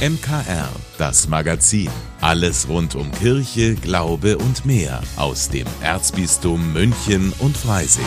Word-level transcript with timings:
MKR, 0.00 0.70
das 0.96 1.28
Magazin. 1.28 1.90
Alles 2.22 2.66
rund 2.70 2.94
um 2.94 3.12
Kirche, 3.12 3.74
Glaube 3.74 4.38
und 4.38 4.64
mehr 4.64 5.02
aus 5.18 5.50
dem 5.50 5.66
Erzbistum 5.82 6.72
München 6.72 7.34
und 7.38 7.54
Freising. 7.54 8.06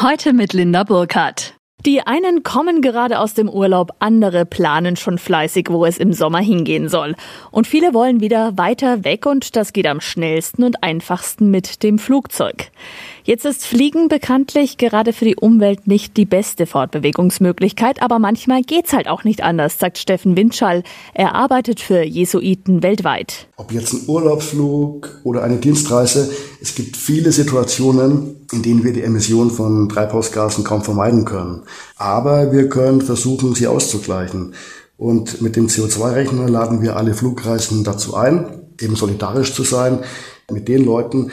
Heute 0.00 0.32
mit 0.32 0.52
Linda 0.52 0.84
Burkhardt. 0.84 1.56
Die 1.84 2.06
einen 2.06 2.44
kommen 2.44 2.80
gerade 2.80 3.18
aus 3.18 3.34
dem 3.34 3.48
Urlaub, 3.48 3.90
andere 3.98 4.46
planen 4.46 4.94
schon 4.94 5.18
fleißig, 5.18 5.66
wo 5.68 5.84
es 5.84 5.98
im 5.98 6.12
Sommer 6.12 6.38
hingehen 6.38 6.88
soll. 6.88 7.16
Und 7.50 7.66
viele 7.66 7.92
wollen 7.92 8.20
wieder 8.20 8.56
weiter 8.56 9.02
weg 9.02 9.26
und 9.26 9.56
das 9.56 9.72
geht 9.72 9.88
am 9.88 10.00
schnellsten 10.00 10.62
und 10.62 10.84
einfachsten 10.84 11.50
mit 11.50 11.82
dem 11.82 11.98
Flugzeug. 11.98 12.70
Jetzt 13.24 13.44
ist 13.44 13.64
Fliegen 13.64 14.08
bekanntlich 14.08 14.78
gerade 14.78 15.12
für 15.12 15.24
die 15.24 15.36
Umwelt 15.36 15.86
nicht 15.86 16.16
die 16.16 16.24
beste 16.24 16.66
Fortbewegungsmöglichkeit, 16.66 18.02
aber 18.02 18.18
manchmal 18.18 18.62
geht's 18.62 18.92
halt 18.92 19.06
auch 19.06 19.22
nicht 19.22 19.44
anders, 19.44 19.78
sagt 19.78 19.98
Steffen 19.98 20.36
Windschall. 20.36 20.82
Er 21.14 21.36
arbeitet 21.36 21.78
für 21.78 22.02
Jesuiten 22.02 22.82
weltweit. 22.82 23.46
Ob 23.56 23.70
jetzt 23.70 23.92
ein 23.92 24.08
Urlaubsflug 24.08 25.20
oder 25.22 25.44
eine 25.44 25.58
Dienstreise, 25.58 26.32
es 26.60 26.74
gibt 26.74 26.96
viele 26.96 27.30
Situationen, 27.30 28.44
in 28.50 28.62
denen 28.62 28.82
wir 28.82 28.92
die 28.92 29.02
Emission 29.02 29.52
von 29.52 29.88
Treibhausgasen 29.88 30.64
kaum 30.64 30.82
vermeiden 30.82 31.24
können. 31.24 31.62
Aber 31.98 32.50
wir 32.50 32.68
können 32.68 33.02
versuchen, 33.02 33.54
sie 33.54 33.68
auszugleichen. 33.68 34.54
Und 34.96 35.40
mit 35.40 35.54
dem 35.54 35.68
CO2-Rechner 35.68 36.48
laden 36.48 36.82
wir 36.82 36.96
alle 36.96 37.14
Flugreisen 37.14 37.84
dazu 37.84 38.16
ein, 38.16 38.62
eben 38.80 38.96
solidarisch 38.96 39.54
zu 39.54 39.62
sein 39.62 40.00
mit 40.50 40.66
den 40.66 40.84
Leuten, 40.84 41.30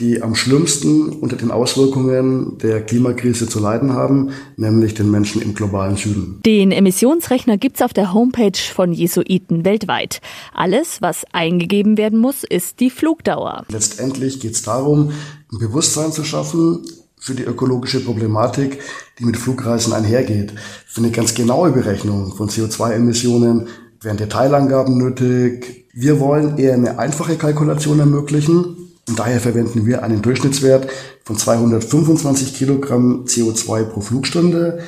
die 0.00 0.22
am 0.22 0.34
schlimmsten 0.34 1.10
unter 1.10 1.36
den 1.36 1.50
Auswirkungen 1.50 2.58
der 2.58 2.80
Klimakrise 2.80 3.46
zu 3.46 3.60
leiden 3.60 3.92
haben, 3.92 4.30
nämlich 4.56 4.94
den 4.94 5.10
Menschen 5.10 5.42
im 5.42 5.54
globalen 5.54 5.96
Süden. 5.96 6.40
Den 6.44 6.72
Emissionsrechner 6.72 7.58
gibt's 7.58 7.82
auf 7.82 7.92
der 7.92 8.14
Homepage 8.14 8.58
von 8.74 8.92
Jesuiten 8.92 9.64
weltweit. 9.64 10.20
Alles, 10.54 11.02
was 11.02 11.24
eingegeben 11.32 11.98
werden 11.98 12.18
muss, 12.18 12.42
ist 12.42 12.80
die 12.80 12.90
Flugdauer. 12.90 13.64
Letztendlich 13.68 14.40
geht 14.40 14.52
es 14.52 14.62
darum, 14.62 15.12
ein 15.52 15.58
Bewusstsein 15.58 16.12
zu 16.12 16.24
schaffen 16.24 16.82
für 17.18 17.34
die 17.34 17.44
ökologische 17.44 18.00
Problematik, 18.00 18.78
die 19.18 19.26
mit 19.26 19.36
Flugreisen 19.36 19.92
einhergeht. 19.92 20.54
Für 20.86 21.02
eine 21.02 21.10
ganz 21.10 21.34
genaue 21.34 21.70
Berechnung 21.70 22.34
von 22.34 22.48
CO2-Emissionen 22.48 23.68
werden 24.00 24.16
Detailangaben 24.16 24.96
nötig. 24.96 25.86
Wir 25.92 26.18
wollen 26.20 26.56
eher 26.56 26.72
eine 26.72 26.98
einfache 26.98 27.36
Kalkulation 27.36 28.00
ermöglichen, 28.00 28.79
und 29.10 29.18
daher 29.18 29.40
verwenden 29.40 29.86
wir 29.86 30.04
einen 30.04 30.22
Durchschnittswert 30.22 30.88
von 31.24 31.36
225 31.36 32.54
Kilogramm 32.54 33.24
CO2 33.24 33.82
pro 33.82 34.00
Flugstunde. 34.00 34.84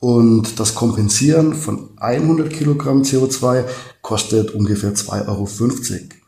Und 0.00 0.58
das 0.58 0.74
Kompensieren 0.74 1.52
von 1.52 1.90
100 1.96 2.50
Kilogramm 2.50 3.02
CO2 3.02 3.64
kostet 4.00 4.52
ungefähr 4.52 4.94
2,50 4.94 5.28
Euro. 5.28 5.46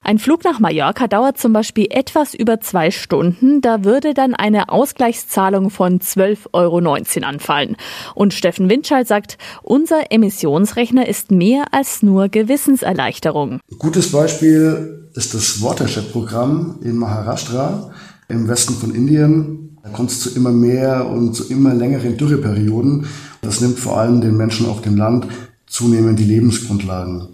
Ein 0.09 0.19
Flug 0.19 0.42
nach 0.42 0.59
Mallorca 0.59 1.06
dauert 1.06 1.37
zum 1.37 1.53
Beispiel 1.53 1.89
etwas 1.91 2.33
über 2.33 2.62
zwei 2.62 2.91
Stunden. 2.91 3.61
Da 3.61 3.84
würde 3.84 4.15
dann 4.15 4.34
eine 4.34 4.70
Ausgleichszahlung 4.70 5.69
von 5.69 6.00
12,19 6.00 6.47
Euro 6.55 6.78
anfallen. 7.27 7.77
Und 8.15 8.33
Steffen 8.33 8.70
Windschall 8.70 9.05
sagt, 9.05 9.37
unser 9.62 10.11
Emissionsrechner 10.11 11.06
ist 11.06 11.31
mehr 11.31 11.75
als 11.75 12.03
nur 12.03 12.31
Gewissenserleichterung. 12.31 13.61
Gutes 13.78 14.11
Beispiel 14.11 15.11
ist 15.12 15.34
das 15.34 15.61
Watershed-Programm 15.61 16.78
in 16.83 16.97
Maharashtra 16.97 17.91
im 18.28 18.48
Westen 18.48 18.77
von 18.77 18.95
Indien. 18.95 19.77
Da 19.83 19.91
kommt 19.91 20.11
es 20.11 20.20
zu 20.20 20.34
immer 20.34 20.53
mehr 20.53 21.06
und 21.06 21.34
zu 21.34 21.50
immer 21.50 21.75
längeren 21.75 22.17
Dürreperioden. 22.17 23.05
Das 23.43 23.61
nimmt 23.61 23.78
vor 23.78 23.98
allem 23.98 24.22
den 24.22 24.39
Menschen 24.39 24.65
auf 24.65 24.81
dem 24.81 24.97
Land 24.97 25.27
zunehmend 25.67 26.19
die 26.19 26.25
Lebensgrundlagen. 26.25 27.28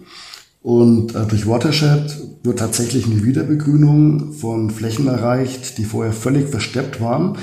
Und 0.65 1.13
äh, 1.13 1.27
durch 1.27 1.45
Watershed 1.45 2.17
wird 2.41 2.57
tatsächlich 2.57 3.05
eine 3.05 3.23
Wiederbegrünung 3.23 4.33
von 4.33 4.71
Flächen 4.71 5.05
erreicht, 5.05 5.77
die 5.77 5.83
vorher 5.83 6.11
völlig 6.11 6.49
versteppt 6.49 6.99
waren. 6.99 7.37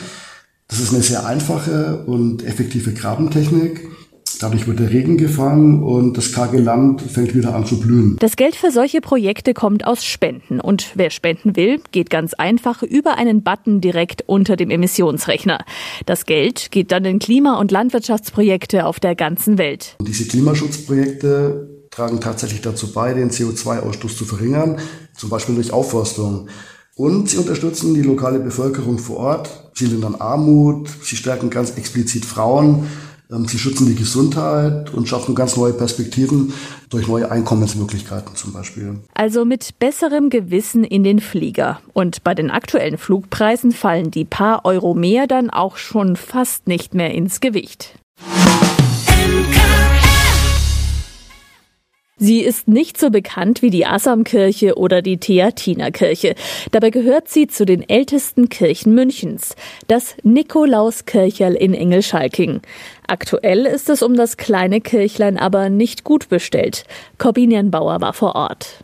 Das 0.67 0.81
ist 0.81 0.93
eine 0.93 1.05
sehr 1.05 1.25
einfache 1.25 2.03
und 2.05 2.45
effektive 2.45 2.93
Grabentechnik. 2.93 3.89
Dadurch 4.41 4.67
wird 4.67 4.81
der 4.81 4.91
Regen 4.91 5.19
gefangen 5.19 5.85
und 5.85 6.19
das 6.19 6.33
karge 6.33 6.59
Land 6.59 7.01
fängt 7.01 7.33
wieder 7.37 7.55
an 7.55 7.65
zu 7.65 7.79
blühen. 7.79 8.17
Das 8.19 8.35
Geld 8.35 8.57
für 8.57 8.73
solche 8.73 9.01
Projekte 9.01 9.55
kommt 9.55 9.87
aus 9.87 10.05
Spenden. 10.05 10.61
Und 10.61 10.91
wer 10.97 11.11
spenden 11.11 11.55
will, 11.55 11.81
geht 11.93 12.11
ganz 12.11 12.35
einfach 12.35 12.83
über 12.83 13.19
einen 13.19 13.45
Button 13.45 13.81
direkt 13.81 14.25
unter 14.27 14.57
dem 14.57 14.71
Emissionsrechner. 14.71 15.65
Das 16.07 16.27
Geld 16.27 16.73
geht 16.73 16.91
dann 16.91 17.05
in 17.05 17.21
Klima- 17.21 17.61
und 17.61 17.71
Landwirtschaftsprojekte 17.71 18.85
auf 18.85 18.99
der 18.99 19.15
ganzen 19.15 19.59
Welt. 19.59 19.95
Und 20.01 20.09
diese 20.09 20.27
Klimaschutzprojekte 20.27 21.72
tragen 21.93 22.21
tatsächlich 22.21 22.63
dazu 22.63 22.93
bei, 22.93 23.15
den 23.15 23.31
CO2-Ausstoß 23.31 24.17
zu 24.17 24.25
verringern, 24.25 24.79
zum 25.17 25.31
Beispiel 25.31 25.55
durch 25.55 25.73
Aufforstung. 25.73 26.49
Und 26.97 27.31
sie 27.31 27.37
unterstützen 27.37 27.95
die 27.95 28.03
lokale 28.03 28.41
Bevölkerung 28.41 28.99
vor 28.99 29.19
Ort. 29.19 29.71
Sie 29.75 29.87
lindern 29.87 30.17
Armut, 30.17 30.89
sie 31.03 31.17
stärken 31.17 31.49
ganz 31.49 31.73
explizit 31.73 32.25
Frauen, 32.25 32.87
ähm, 33.31 33.47
sie 33.47 33.59
schützen 33.59 33.87
die 33.87 33.95
Gesundheit 33.95 34.93
und 34.93 35.09
schaffen 35.09 35.35
ganz 35.35 35.57
neue 35.57 35.73
Perspektiven 35.73 36.53
durch 36.91 37.09
neue 37.09 37.31
Einkommensmöglichkeiten 37.31 38.37
zum 38.37 38.53
Beispiel. 38.53 39.01
Also 39.15 39.45
mit 39.45 39.79
besserem 39.79 40.31
Gewissen 40.31 40.85
in 40.85 41.05
den 41.05 41.21
Flieger. 41.21 41.81
Und 41.93 42.25
bei 42.25 42.35
den 42.35 42.51
aktuellen 42.51 42.99
Flugpreisen 42.99 43.73
fallen 43.73 44.11
die 44.11 44.25
paar 44.25 44.65
Euro 44.65 44.95
mehr 44.95 45.27
dann 45.27 45.51
auch 45.51 45.77
schon 45.77 46.17
fast 46.17 46.67
nicht 46.67 46.95
mehr 46.95 47.13
ins 47.13 47.41
Gewicht. 47.41 47.99
Sie 52.25 52.39
ist 52.39 52.69
nicht 52.69 53.01
so 53.01 53.11
bekannt 53.11 53.63
wie 53.63 53.71
die 53.71 53.85
Assamkirche 53.85 54.77
oder 54.77 55.03
die 55.03 55.17
Theatinerkirche. 55.17 56.37
Dabei 56.71 56.91
gehört 56.91 57.29
sie 57.29 57.49
zu 57.49 57.67
den 57.67 57.89
ältesten 57.89 58.49
Kirchen 58.49 58.95
Münchens, 58.95 59.57
das 59.89 60.15
Nikolauskircherl 60.23 61.55
in 61.55 61.75
Engelschalking. 61.75 62.61
Aktuell 63.09 63.67
ist 63.67 63.91
es 63.91 64.05
um 64.05 64.15
das 64.15 64.37
kleine 64.37 64.81
Kirchlein 64.81 65.37
aber 65.37 65.69
nicht 65.69 66.05
gut 66.05 66.29
bestellt. 66.29 66.85
Corbinian 67.19 67.73
Bauer 67.73 68.01
war 68.01 68.13
vor 68.13 68.37
Ort. 68.37 68.82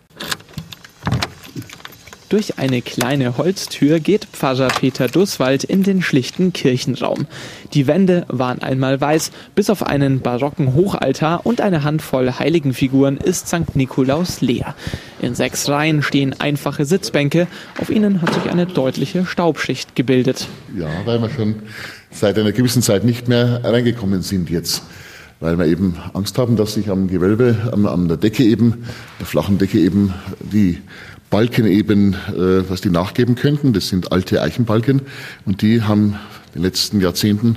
Durch 2.29 2.59
eine 2.59 2.83
kleine 2.83 3.39
Holztür 3.39 4.01
geht 4.01 4.27
Pfarrer 4.27 4.69
Peter 4.69 5.09
Dusswald 5.09 5.65
in 5.65 5.83
den 5.83 6.03
schlichten 6.03 6.53
Kirchenraum. 6.53 7.27
Die 7.73 7.87
Wände 7.87 8.27
waren 8.29 8.61
einmal 8.61 9.01
weiß, 9.01 9.31
bis 9.55 9.71
auf 9.71 9.83
einen 9.83 10.21
barocken 10.21 10.75
Hochaltar 10.75 11.47
und 11.47 11.63
eine 11.63 11.85
Handvoll 11.85 12.35
Heiligenfiguren 12.39 13.17
ist 13.17 13.49
St. 13.49 13.75
Nikolaus 13.77 14.43
leer. 14.43 14.75
In 15.23 15.35
sechs 15.35 15.71
Reihen 15.71 16.03
stehen 16.03 16.39
einfache 16.39 16.85
Sitzbänke, 16.85 17.47
auf 17.81 17.89
ihnen 17.89 18.21
hat 18.21 18.35
sich 18.35 18.51
eine 18.51 18.67
deutliche 18.67 19.25
Staubschicht 19.25 19.97
gebildet. 19.97 20.49
Ja, 20.77 20.89
weil 21.07 21.23
wir 21.23 21.31
schon 21.31 21.63
seit 22.11 22.39
einer 22.39 22.53
gewissen 22.53 22.83
Zeit 22.83 23.05
nicht 23.05 23.29
mehr 23.29 23.63
reingekommen 23.65 24.21
sind 24.21 24.51
jetzt 24.51 24.83
weil 25.41 25.59
wir 25.59 25.67
eben 25.67 25.97
Angst 26.15 26.39
haben, 26.39 26.57
dass 26.57 26.75
sich 26.75 26.91
am 26.91 27.09
Gewölbe, 27.09 27.71
an, 27.73 27.87
an 27.87 28.09
der 28.09 28.17
Decke 28.17 28.45
eben, 28.45 28.85
der 29.19 29.27
flachen 29.27 29.59
Decke 29.59 29.79
eben, 29.79 30.15
die 30.41 30.79
Balken 31.31 31.67
eben, 31.67 32.15
äh, 32.15 32.69
was 32.69 32.81
die 32.81 32.91
nachgeben 32.91 33.35
könnten. 33.35 33.73
Das 33.73 33.89
sind 33.89 34.13
alte 34.13 34.43
Eichenbalken 34.43 35.03
und 35.45 35.63
die 35.63 35.83
haben 35.83 36.19
in 36.55 36.61
den 36.61 36.63
letzten 36.63 37.01
Jahrzehnten 37.01 37.57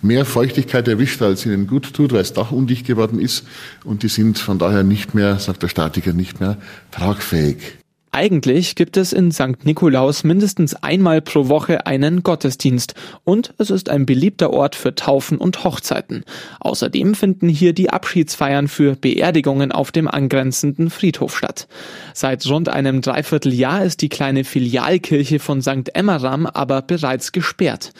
mehr 0.00 0.24
Feuchtigkeit 0.24 0.86
erwischt, 0.86 1.22
als 1.22 1.44
ihnen 1.44 1.66
gut 1.66 1.92
tut, 1.92 2.12
weil 2.12 2.20
das 2.20 2.32
Dach 2.32 2.52
undicht 2.52 2.86
geworden 2.86 3.20
ist 3.20 3.44
und 3.84 4.02
die 4.02 4.08
sind 4.08 4.38
von 4.38 4.58
daher 4.58 4.84
nicht 4.84 5.14
mehr, 5.14 5.38
sagt 5.38 5.62
der 5.62 5.68
Statiker, 5.68 6.12
nicht 6.12 6.40
mehr 6.40 6.56
tragfähig. 6.92 7.78
Eigentlich 8.18 8.74
gibt 8.74 8.96
es 8.96 9.12
in 9.12 9.30
St. 9.30 9.64
Nikolaus 9.64 10.24
mindestens 10.24 10.74
einmal 10.74 11.22
pro 11.22 11.46
Woche 11.46 11.86
einen 11.86 12.24
Gottesdienst 12.24 12.94
und 13.22 13.54
es 13.58 13.70
ist 13.70 13.88
ein 13.90 14.06
beliebter 14.06 14.50
Ort 14.52 14.74
für 14.74 14.96
Taufen 14.96 15.38
und 15.38 15.62
Hochzeiten. 15.62 16.24
Außerdem 16.58 17.14
finden 17.14 17.48
hier 17.48 17.74
die 17.74 17.90
Abschiedsfeiern 17.90 18.66
für 18.66 18.96
Beerdigungen 18.96 19.70
auf 19.70 19.92
dem 19.92 20.08
angrenzenden 20.08 20.90
Friedhof 20.90 21.38
statt. 21.38 21.68
Seit 22.12 22.44
rund 22.48 22.68
einem 22.68 23.02
Dreivierteljahr 23.02 23.84
ist 23.84 24.02
die 24.02 24.08
kleine 24.08 24.42
Filialkirche 24.42 25.38
von 25.38 25.62
St. 25.62 25.94
Emmeram 25.94 26.46
aber 26.46 26.82
bereits 26.82 27.30
gesperrt. 27.30 27.92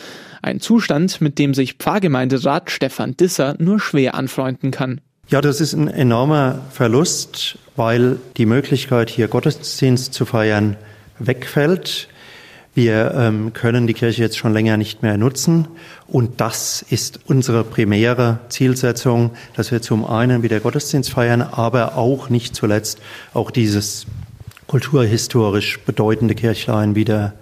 Ein 0.42 0.58
Zustand, 0.58 1.20
mit 1.20 1.38
dem 1.38 1.54
sich 1.54 1.74
Pfarrgemeinderat 1.74 2.72
Stefan 2.72 3.16
Disser 3.16 3.54
nur 3.60 3.78
schwer 3.78 4.16
anfreunden 4.16 4.72
kann. 4.72 5.00
Ja, 5.30 5.42
das 5.42 5.60
ist 5.60 5.74
ein 5.74 5.88
enormer 5.88 6.62
Verlust, 6.70 7.58
weil 7.76 8.16
die 8.38 8.46
Möglichkeit, 8.46 9.10
hier 9.10 9.28
Gottesdienst 9.28 10.14
zu 10.14 10.24
feiern, 10.24 10.78
wegfällt. 11.18 12.08
Wir 12.74 13.12
ähm, 13.14 13.52
können 13.52 13.86
die 13.86 13.92
Kirche 13.92 14.22
jetzt 14.22 14.38
schon 14.38 14.54
länger 14.54 14.78
nicht 14.78 15.02
mehr 15.02 15.18
nutzen. 15.18 15.68
Und 16.06 16.40
das 16.40 16.80
ist 16.80 17.20
unsere 17.26 17.62
primäre 17.62 18.38
Zielsetzung, 18.48 19.32
dass 19.54 19.70
wir 19.70 19.82
zum 19.82 20.06
einen 20.06 20.42
wieder 20.42 20.60
Gottesdienst 20.60 21.10
feiern, 21.10 21.42
aber 21.42 21.98
auch 21.98 22.30
nicht 22.30 22.56
zuletzt 22.56 22.98
auch 23.34 23.50
dieses 23.50 24.06
kulturhistorisch 24.66 25.80
bedeutende 25.80 26.36
Kirchlein 26.36 26.94
wieder 26.94 27.34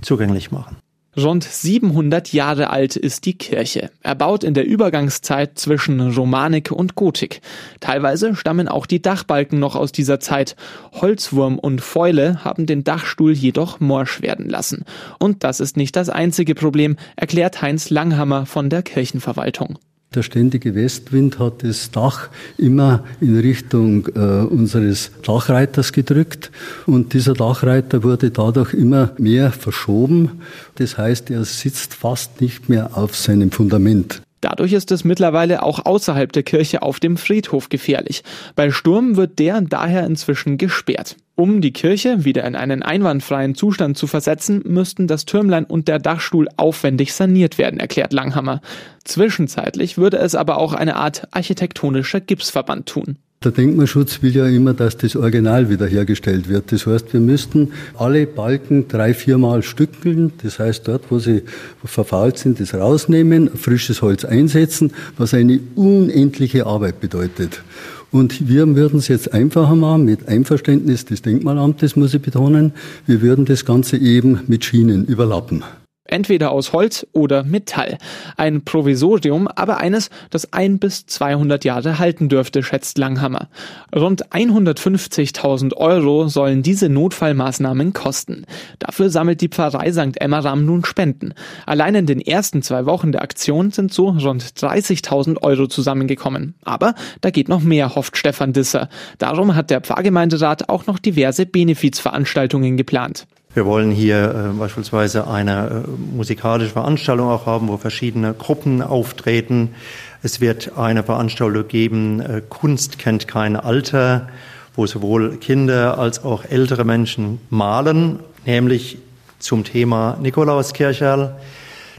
zugänglich 0.00 0.50
machen. 0.50 0.78
Rund 1.16 1.44
700 1.44 2.32
Jahre 2.32 2.70
alt 2.70 2.96
ist 2.96 3.24
die 3.24 3.38
Kirche, 3.38 3.90
erbaut 4.02 4.42
in 4.42 4.52
der 4.52 4.66
Übergangszeit 4.66 5.56
zwischen 5.58 6.00
Romanik 6.00 6.72
und 6.72 6.96
Gotik. 6.96 7.40
Teilweise 7.78 8.34
stammen 8.34 8.66
auch 8.66 8.86
die 8.86 9.00
Dachbalken 9.00 9.60
noch 9.60 9.76
aus 9.76 9.92
dieser 9.92 10.18
Zeit. 10.18 10.56
Holzwurm 10.92 11.58
und 11.60 11.80
Fäule 11.80 12.44
haben 12.44 12.66
den 12.66 12.82
Dachstuhl 12.82 13.32
jedoch 13.32 13.78
morsch 13.78 14.22
werden 14.22 14.48
lassen. 14.48 14.84
Und 15.20 15.44
das 15.44 15.60
ist 15.60 15.76
nicht 15.76 15.94
das 15.94 16.08
einzige 16.08 16.56
Problem, 16.56 16.96
erklärt 17.14 17.62
Heinz 17.62 17.90
Langhammer 17.90 18.44
von 18.44 18.68
der 18.68 18.82
Kirchenverwaltung. 18.82 19.78
Der 20.14 20.22
ständige 20.22 20.76
Westwind 20.76 21.40
hat 21.40 21.64
das 21.64 21.90
Dach 21.90 22.28
immer 22.56 23.02
in 23.20 23.36
Richtung 23.36 24.06
äh, 24.14 24.18
unseres 24.18 25.10
Dachreiters 25.22 25.92
gedrückt 25.92 26.52
und 26.86 27.14
dieser 27.14 27.34
Dachreiter 27.34 28.04
wurde 28.04 28.30
dadurch 28.30 28.74
immer 28.74 29.12
mehr 29.18 29.50
verschoben. 29.50 30.42
Das 30.76 30.98
heißt, 30.98 31.30
er 31.30 31.44
sitzt 31.44 31.94
fast 31.94 32.40
nicht 32.40 32.68
mehr 32.68 32.96
auf 32.96 33.16
seinem 33.16 33.50
Fundament. 33.50 34.22
Dadurch 34.44 34.74
ist 34.74 34.92
es 34.92 35.04
mittlerweile 35.04 35.62
auch 35.62 35.86
außerhalb 35.86 36.30
der 36.30 36.42
Kirche 36.42 36.82
auf 36.82 37.00
dem 37.00 37.16
Friedhof 37.16 37.70
gefährlich. 37.70 38.22
Bei 38.54 38.70
Sturm 38.70 39.16
wird 39.16 39.38
der 39.38 39.62
daher 39.62 40.04
inzwischen 40.04 40.58
gesperrt. 40.58 41.16
Um 41.34 41.62
die 41.62 41.72
Kirche 41.72 42.26
wieder 42.26 42.44
in 42.44 42.54
einen 42.54 42.82
einwandfreien 42.82 43.54
Zustand 43.54 43.96
zu 43.96 44.06
versetzen, 44.06 44.60
müssten 44.66 45.06
das 45.06 45.24
Türmlein 45.24 45.64
und 45.64 45.88
der 45.88 45.98
Dachstuhl 45.98 46.48
aufwendig 46.58 47.14
saniert 47.14 47.56
werden, 47.56 47.80
erklärt 47.80 48.12
Langhammer. 48.12 48.60
Zwischenzeitlich 49.04 49.96
würde 49.96 50.18
es 50.18 50.34
aber 50.34 50.58
auch 50.58 50.74
eine 50.74 50.96
Art 50.96 51.26
architektonischer 51.30 52.20
Gipsverband 52.20 52.84
tun. 52.84 53.16
Der 53.44 53.52
Denkmalschutz 53.52 54.22
will 54.22 54.34
ja 54.34 54.46
immer, 54.46 54.72
dass 54.72 54.96
das 54.96 55.16
Original 55.16 55.68
wiederhergestellt 55.68 56.48
wird. 56.48 56.72
Das 56.72 56.86
heißt, 56.86 57.12
wir 57.12 57.20
müssten 57.20 57.72
alle 57.94 58.26
Balken 58.26 58.88
drei, 58.88 59.12
viermal 59.12 59.62
stückeln. 59.62 60.32
Das 60.42 60.58
heißt, 60.58 60.88
dort, 60.88 61.10
wo 61.10 61.18
sie 61.18 61.42
verfault 61.84 62.38
sind, 62.38 62.58
das 62.58 62.72
rausnehmen, 62.72 63.50
frisches 63.54 64.00
Holz 64.00 64.24
einsetzen, 64.24 64.92
was 65.18 65.34
eine 65.34 65.60
unendliche 65.74 66.64
Arbeit 66.64 67.00
bedeutet. 67.00 67.62
Und 68.10 68.48
wir 68.48 68.74
würden 68.76 69.00
es 69.00 69.08
jetzt 69.08 69.34
einfacher 69.34 69.74
machen, 69.74 70.06
mit 70.06 70.26
Einverständnis 70.26 71.04
des 71.04 71.20
Denkmalamtes, 71.20 71.96
muss 71.96 72.14
ich 72.14 72.22
betonen. 72.22 72.72
Wir 73.06 73.20
würden 73.20 73.44
das 73.44 73.66
Ganze 73.66 73.98
eben 73.98 74.40
mit 74.46 74.64
Schienen 74.64 75.04
überlappen. 75.04 75.64
Entweder 76.06 76.50
aus 76.50 76.74
Holz 76.74 77.06
oder 77.12 77.44
Metall. 77.44 77.96
Ein 78.36 78.62
Provisorium, 78.62 79.48
aber 79.48 79.78
eines, 79.78 80.10
das 80.28 80.52
ein 80.52 80.78
bis 80.78 81.06
200 81.06 81.64
Jahre 81.64 81.98
halten 81.98 82.28
dürfte, 82.28 82.62
schätzt 82.62 82.98
Langhammer. 82.98 83.48
Rund 83.94 84.28
150.000 84.30 85.74
Euro 85.74 86.28
sollen 86.28 86.62
diese 86.62 86.90
Notfallmaßnahmen 86.90 87.94
kosten. 87.94 88.44
Dafür 88.80 89.08
sammelt 89.08 89.40
die 89.40 89.48
Pfarrei 89.48 89.92
St. 89.92 90.20
Emmeram 90.20 90.66
nun 90.66 90.84
Spenden. 90.84 91.32
Allein 91.64 91.94
in 91.94 92.06
den 92.06 92.20
ersten 92.20 92.60
zwei 92.60 92.84
Wochen 92.84 93.10
der 93.10 93.22
Aktion 93.22 93.70
sind 93.70 93.90
so 93.90 94.10
rund 94.10 94.44
30.000 94.44 95.40
Euro 95.42 95.68
zusammengekommen. 95.68 96.54
Aber 96.64 96.94
da 97.22 97.30
geht 97.30 97.48
noch 97.48 97.62
mehr, 97.62 97.94
hofft 97.94 98.18
Stefan 98.18 98.52
Disser. 98.52 98.90
Darum 99.16 99.56
hat 99.56 99.70
der 99.70 99.80
Pfarrgemeinderat 99.80 100.68
auch 100.68 100.86
noch 100.86 100.98
diverse 100.98 101.46
Benefizveranstaltungen 101.46 102.76
geplant. 102.76 103.26
Wir 103.54 103.66
wollen 103.66 103.92
hier 103.92 104.52
äh, 104.52 104.58
beispielsweise 104.58 105.28
eine 105.28 105.84
äh, 105.86 106.16
musikalische 106.16 106.72
Veranstaltung 106.72 107.28
auch 107.28 107.46
haben, 107.46 107.68
wo 107.68 107.76
verschiedene 107.76 108.34
Gruppen 108.34 108.82
auftreten. 108.82 109.76
Es 110.24 110.40
wird 110.40 110.76
eine 110.76 111.04
Veranstaltung 111.04 111.68
geben, 111.68 112.20
äh, 112.20 112.42
Kunst 112.48 112.98
kennt 112.98 113.28
kein 113.28 113.54
Alter, 113.54 114.28
wo 114.74 114.86
sowohl 114.86 115.36
Kinder 115.36 115.98
als 115.98 116.24
auch 116.24 116.44
ältere 116.44 116.84
Menschen 116.84 117.40
malen, 117.48 118.18
nämlich 118.44 118.98
zum 119.38 119.62
Thema 119.62 120.18
Nikolauskircherl. 120.20 121.36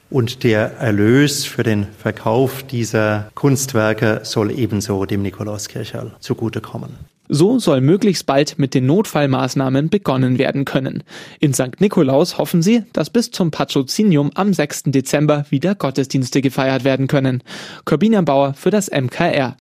Und 0.09 0.43
der 0.43 0.77
Erlös 0.77 1.45
für 1.45 1.63
den 1.63 1.87
Verkauf 1.97 2.63
dieser 2.63 3.31
Kunstwerke 3.33 4.19
soll 4.23 4.51
ebenso 4.51 5.05
dem 5.05 5.21
Nikolauskircherl 5.21 6.11
zugutekommen. 6.19 7.14
So 7.27 7.59
soll 7.59 7.81
möglichst 7.81 8.25
bald 8.25 8.59
mit 8.59 8.73
den 8.73 8.85
Notfallmaßnahmen 8.85 9.89
begonnen 9.89 10.37
werden 10.37 10.65
können. 10.65 11.03
In 11.39 11.53
St. 11.53 11.79
Nikolaus 11.79 12.37
hoffen 12.37 12.61
sie, 12.61 12.83
dass 12.93 13.09
bis 13.09 13.31
zum 13.31 13.51
Patrozinium 13.51 14.31
am 14.35 14.53
6. 14.53 14.83
Dezember 14.87 15.45
wieder 15.49 15.75
Gottesdienste 15.75 16.41
gefeiert 16.41 16.83
werden 16.83 17.07
können. 17.07 17.43
Corbinian 17.85 18.25
Bauer 18.25 18.53
für 18.53 18.69
das 18.69 18.89
MKR. 18.89 19.57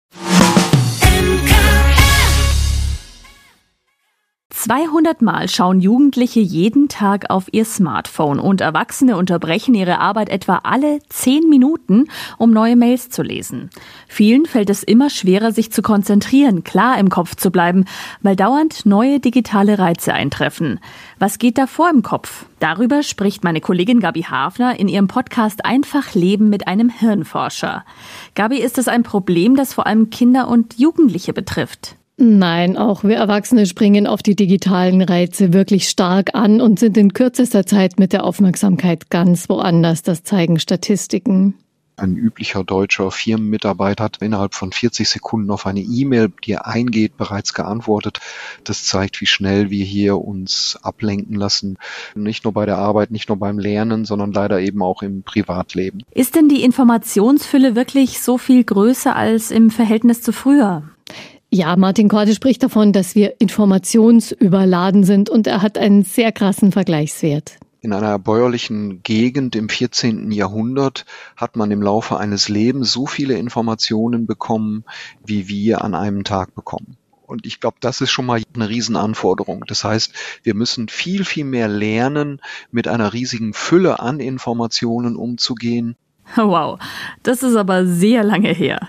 200 4.55 5.21
Mal 5.21 5.49
schauen 5.49 5.81
Jugendliche 5.81 6.39
jeden 6.39 6.89
Tag 6.89 7.29
auf 7.29 7.49
ihr 7.53 7.65
Smartphone 7.65 8.39
und 8.39 8.61
Erwachsene 8.61 9.17
unterbrechen 9.17 9.75
ihre 9.75 9.99
Arbeit 9.99 10.29
etwa 10.29 10.61
alle 10.63 11.01
10 11.11 11.51
Minuten, 11.51 12.07
um 12.39 12.53
neue 12.53 12.77
Mails 12.77 13.11
zu 13.11 13.23
lesen. 13.23 13.69
Vielen 14.07 14.47
fällt 14.47 14.71
es 14.71 14.85
immer 14.85 15.11
schwerer, 15.11 15.51
sich 15.51 15.73
zu 15.73 15.83
konzentrieren, 15.83 16.63
klar 16.63 16.99
im 16.99 17.11
Kopf 17.11 17.35
zu 17.35 17.51
bleiben, 17.51 17.85
weil 18.23 18.37
dauernd 18.37 18.87
neue 18.87 19.19
digitale 19.19 19.79
Reize 19.79 20.15
eintreffen. 20.15 20.79
Was 21.19 21.39
geht 21.39 21.59
da 21.59 21.67
vor 21.67 21.91
im 21.91 22.03
Kopf? 22.03 22.47
Darüber 22.61 23.03
spricht 23.03 23.43
meine 23.43 23.61
Kollegin 23.61 23.99
Gabi 23.99 24.23
Hafner 24.23 24.79
in 24.79 24.87
ihrem 24.87 25.09
Podcast 25.09 25.65
Einfach 25.65 26.15
Leben 26.15 26.49
mit 26.49 26.69
einem 26.69 26.89
Hirnforscher. 26.91 27.85
Gabi, 28.35 28.59
ist 28.59 28.79
es 28.79 28.87
ein 28.89 29.03
Problem, 29.03 29.57
das 29.57 29.75
vor 29.75 29.87
allem 29.87 30.11
Kinder 30.11 30.49
und 30.49 30.79
Jugendliche 30.79 31.33
betrifft? 31.33 31.97
Nein, 32.17 32.77
auch 32.77 33.03
wir 33.03 33.17
Erwachsene 33.17 33.67
springen 33.67 34.07
auf 34.07 34.23
die 34.23 34.37
digitalen 34.37 35.03
Reize 35.03 35.53
wirklich 35.53 35.89
stark 35.89 36.35
an 36.35 36.61
und 36.61 36.79
sind 36.79 36.97
in 36.97 37.13
kürzester 37.13 37.67
Zeit 37.67 37.99
mit 37.99 38.13
der 38.13 38.25
Aufmerksamkeit 38.25 39.11
ganz 39.11 39.49
woanders. 39.49 40.03
Das 40.03 40.23
zeigen 40.23 40.61
Statistiken. 40.61 41.55
Ein 41.97 42.17
üblicher 42.17 42.65
deutscher 42.65 43.11
Firmenmitarbeiter 43.13 44.05
hat 44.05 44.17
innerhalb 44.21 44.55
von 44.55 44.73
40 44.73 45.09
Sekunden 45.09 45.51
auf 45.51 45.65
eine 45.65 45.81
E-Mail, 45.81 46.33
die 46.45 46.53
er 46.53 46.67
eingeht, 46.67 47.17
bereits 47.17 47.55
geantwortet. 47.55 48.19
Das 48.65 48.85
zeigt, 48.85 49.21
wie 49.21 49.27
schnell 49.27 49.71
wir 49.71 49.85
hier 49.85 50.19
uns 50.19 50.77
ablenken 50.83 51.37
lassen. 51.37 51.79
Nicht 52.17 52.43
nur 52.45 52.53
bei 52.53 52.67
der 52.67 52.79
Arbeit, 52.79 53.13
nicht 53.13 53.29
nur 53.29 53.39
beim 53.39 53.61
Lernen, 53.61 54.05
sondern 54.05 54.33
leider 54.33 54.61
eben 54.61 54.83
auch 54.83 55.03
im 55.03 55.23
Privatleben. 55.23 56.03
Ist 56.13 56.35
denn 56.35 56.49
die 56.49 56.65
Informationsfülle 56.65 57.77
wirklich 57.77 58.21
so 58.21 58.39
viel 58.39 58.65
größer 58.65 59.15
als 59.15 59.53
im 59.53 59.71
Verhältnis 59.71 60.21
zu 60.21 60.33
früher? 60.33 60.83
Ja, 61.55 61.77
Martin 61.77 62.09
Korte 62.09 62.35
spricht 62.35 62.65
davon, 62.65 62.93
dass 62.93 63.15
wir 63.15 63.41
informationsüberladen 63.41 65.05
sind 65.05 65.31
und 65.31 65.47
er 65.47 65.63
hat 65.63 65.79
einen 65.79 66.03
sehr 66.03 66.33
krassen 66.33 66.73
Vergleichswert. 66.73 67.59
In 67.81 67.93
einer 67.93 68.19
bäuerlichen 68.19 69.05
Gegend 69.05 69.55
im 69.55 69.69
14. 69.69 70.33
Jahrhundert 70.33 71.05
hat 71.37 71.55
man 71.55 71.71
im 71.71 71.81
Laufe 71.81 72.17
eines 72.17 72.49
Lebens 72.49 72.91
so 72.91 73.07
viele 73.07 73.35
Informationen 73.35 74.27
bekommen, 74.27 74.83
wie 75.25 75.47
wir 75.47 75.85
an 75.85 75.95
einem 75.95 76.25
Tag 76.25 76.57
bekommen. 76.57 76.97
Und 77.25 77.47
ich 77.47 77.61
glaube, 77.61 77.77
das 77.79 78.01
ist 78.01 78.11
schon 78.11 78.27
mal 78.27 78.43
eine 78.57 78.69
Riesenanforderung. 78.69 79.63
Das 79.69 79.85
heißt, 79.85 80.13
wir 80.43 80.57
müssen 80.57 80.89
viel, 80.89 81.25
viel 81.25 81.45
mehr 81.45 81.69
lernen, 81.69 82.41
mit 82.73 82.89
einer 82.89 83.13
riesigen 83.13 83.53
Fülle 83.53 84.01
an 84.01 84.19
Informationen 84.19 85.15
umzugehen. 85.15 85.95
Wow, 86.35 86.81
das 87.23 87.45
ist 87.45 87.55
aber 87.55 87.87
sehr 87.87 88.25
lange 88.25 88.53
her. 88.53 88.89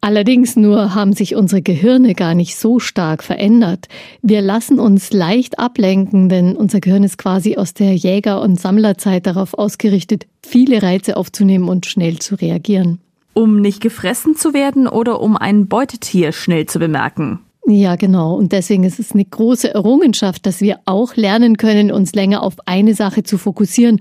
Allerdings 0.00 0.56
nur 0.56 0.94
haben 0.94 1.12
sich 1.12 1.34
unsere 1.34 1.62
Gehirne 1.62 2.14
gar 2.14 2.34
nicht 2.34 2.56
so 2.56 2.78
stark 2.78 3.22
verändert. 3.22 3.88
Wir 4.22 4.40
lassen 4.40 4.78
uns 4.78 5.12
leicht 5.12 5.58
ablenken, 5.58 6.28
denn 6.28 6.56
unser 6.56 6.80
Gehirn 6.80 7.04
ist 7.04 7.18
quasi 7.18 7.56
aus 7.56 7.74
der 7.74 7.94
Jäger- 7.94 8.40
und 8.42 8.60
Sammlerzeit 8.60 9.26
darauf 9.26 9.54
ausgerichtet, 9.54 10.26
viele 10.44 10.82
Reize 10.82 11.16
aufzunehmen 11.16 11.68
und 11.68 11.86
schnell 11.86 12.18
zu 12.18 12.34
reagieren. 12.34 13.00
Um 13.34 13.60
nicht 13.60 13.80
gefressen 13.80 14.36
zu 14.36 14.54
werden 14.54 14.88
oder 14.88 15.20
um 15.20 15.36
ein 15.36 15.68
Beutetier 15.68 16.32
schnell 16.32 16.66
zu 16.66 16.78
bemerken. 16.78 17.40
Ja, 17.70 17.96
genau. 17.96 18.34
Und 18.34 18.52
deswegen 18.52 18.84
ist 18.84 18.98
es 18.98 19.12
eine 19.12 19.26
große 19.26 19.74
Errungenschaft, 19.74 20.46
dass 20.46 20.62
wir 20.62 20.80
auch 20.86 21.16
lernen 21.16 21.58
können, 21.58 21.92
uns 21.92 22.14
länger 22.14 22.42
auf 22.42 22.54
eine 22.64 22.94
Sache 22.94 23.24
zu 23.24 23.36
fokussieren. 23.36 24.00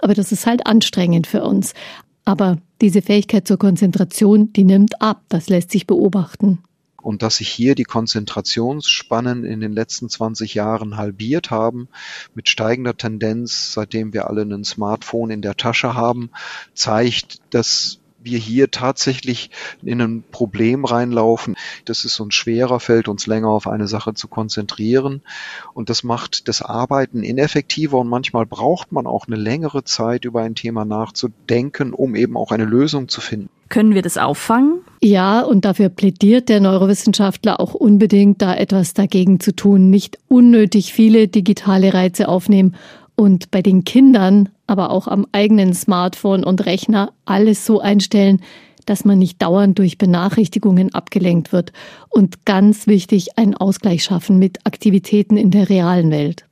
Aber 0.00 0.14
das 0.14 0.30
ist 0.30 0.46
halt 0.46 0.66
anstrengend 0.68 1.26
für 1.26 1.42
uns. 1.42 1.74
Aber 2.28 2.58
diese 2.82 3.00
Fähigkeit 3.00 3.48
zur 3.48 3.56
Konzentration, 3.56 4.52
die 4.52 4.64
nimmt 4.64 5.00
ab, 5.00 5.22
das 5.30 5.48
lässt 5.48 5.70
sich 5.70 5.86
beobachten. 5.86 6.58
Und 7.00 7.22
dass 7.22 7.36
sich 7.36 7.48
hier 7.48 7.74
die 7.74 7.84
Konzentrationsspannen 7.84 9.44
in 9.44 9.60
den 9.60 9.72
letzten 9.72 10.10
20 10.10 10.52
Jahren 10.52 10.98
halbiert 10.98 11.50
haben, 11.50 11.88
mit 12.34 12.50
steigender 12.50 12.94
Tendenz, 12.94 13.72
seitdem 13.72 14.12
wir 14.12 14.28
alle 14.28 14.42
ein 14.42 14.62
Smartphone 14.62 15.30
in 15.30 15.40
der 15.40 15.56
Tasche 15.56 15.94
haben, 15.94 16.28
zeigt, 16.74 17.40
dass 17.48 17.98
wir 18.30 18.38
hier 18.38 18.70
tatsächlich 18.70 19.50
in 19.82 20.00
ein 20.00 20.24
Problem 20.30 20.84
reinlaufen. 20.84 21.56
Das 21.84 22.04
ist 22.04 22.20
uns 22.20 22.34
schwerer 22.34 22.80
fällt, 22.80 23.08
uns 23.08 23.26
länger 23.26 23.48
auf 23.48 23.66
eine 23.66 23.88
Sache 23.88 24.14
zu 24.14 24.28
konzentrieren. 24.28 25.22
Und 25.74 25.90
das 25.90 26.04
macht 26.04 26.48
das 26.48 26.62
Arbeiten 26.62 27.22
ineffektiver 27.22 27.98
und 27.98 28.08
manchmal 28.08 28.46
braucht 28.46 28.92
man 28.92 29.06
auch 29.06 29.26
eine 29.26 29.36
längere 29.36 29.84
Zeit, 29.84 30.24
über 30.24 30.42
ein 30.42 30.54
Thema 30.54 30.84
nachzudenken, 30.84 31.92
um 31.92 32.14
eben 32.14 32.36
auch 32.36 32.52
eine 32.52 32.64
Lösung 32.64 33.08
zu 33.08 33.20
finden. 33.20 33.48
Können 33.68 33.94
wir 33.94 34.02
das 34.02 34.16
auffangen? 34.16 34.80
Ja, 35.02 35.42
und 35.42 35.64
dafür 35.64 35.90
plädiert 35.90 36.48
der 36.48 36.60
Neurowissenschaftler 36.60 37.60
auch 37.60 37.74
unbedingt, 37.74 38.40
da 38.40 38.54
etwas 38.54 38.94
dagegen 38.94 39.40
zu 39.40 39.54
tun, 39.54 39.90
nicht 39.90 40.18
unnötig 40.28 40.92
viele 40.92 41.28
digitale 41.28 41.92
Reize 41.92 42.28
aufnehmen 42.28 42.74
Und 43.18 43.50
bei 43.50 43.62
den 43.62 43.82
Kindern, 43.82 44.48
aber 44.68 44.90
auch 44.90 45.08
am 45.08 45.26
eigenen 45.32 45.74
Smartphone 45.74 46.44
und 46.44 46.64
Rechner 46.66 47.12
alles 47.24 47.66
so 47.66 47.80
einstellen, 47.80 48.42
dass 48.86 49.04
man 49.04 49.18
nicht 49.18 49.42
dauernd 49.42 49.76
durch 49.80 49.98
Benachrichtigungen 49.98 50.94
abgelenkt 50.94 51.52
wird. 51.52 51.72
Und 52.08 52.46
ganz 52.46 52.86
wichtig, 52.86 53.36
einen 53.36 53.56
Ausgleich 53.56 54.04
schaffen 54.04 54.38
mit 54.38 54.64
Aktivitäten 54.68 55.36
in 55.36 55.50
der 55.50 55.68
realen 55.68 56.12
Welt. 56.12 56.46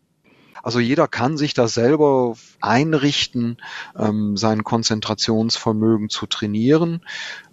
Also 0.60 0.80
jeder 0.80 1.06
kann 1.06 1.36
sich 1.36 1.54
das 1.54 1.74
selber 1.74 2.34
einrichten, 2.60 3.58
ähm, 3.96 4.36
sein 4.36 4.64
Konzentrationsvermögen 4.64 6.08
zu 6.08 6.26
trainieren. 6.26 7.00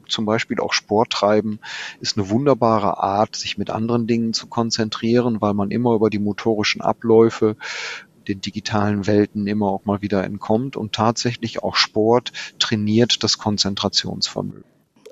Zum 0.08 0.26
Beispiel 0.26 0.60
auch 0.60 0.74
Sport 0.74 1.12
treiben 1.12 1.60
ist 2.00 2.18
eine 2.18 2.32
wunderbare 2.32 2.98
Art, 2.98 3.36
sich 3.36 3.60
mit 3.60 3.70
anderen 3.70 4.08
Dingen 4.08 4.34
zu 4.34 4.48
konzentrieren, 4.48 5.40
weil 5.40 5.54
man 5.54 5.70
immer 5.70 5.94
über 5.94 6.10
die 6.10 6.18
motorischen 6.18 6.82
Abläufe 6.82 7.58
den 8.28 8.42
digitalen 8.42 9.08
Welten 9.08 9.48
immer 9.48 9.68
auch 9.68 9.86
mal 9.86 10.02
wieder 10.02 10.24
entkommt 10.24 10.76
und 10.76 10.94
tatsächlich 10.94 11.64
auch 11.64 11.76
Sport 11.76 12.32
trainiert 12.60 13.24
das 13.24 13.38
Konzentrationsvermögen. 13.38 14.64